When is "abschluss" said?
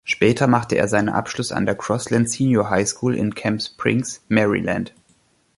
1.09-1.51